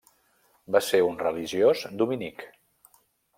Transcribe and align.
Va 0.75 0.81
ser 0.85 1.01
un 1.09 1.19
religiós 1.23 1.85
dominic. 2.01 2.43